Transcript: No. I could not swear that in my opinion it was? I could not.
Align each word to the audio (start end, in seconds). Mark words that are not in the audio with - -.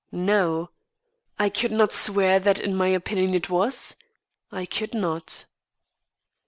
No. 0.11 0.71
I 1.37 1.49
could 1.49 1.71
not 1.71 1.91
swear 1.93 2.39
that 2.39 2.59
in 2.59 2.73
my 2.75 2.87
opinion 2.87 3.35
it 3.35 3.51
was? 3.51 3.97
I 4.51 4.65
could 4.65 4.95
not. 4.95 5.45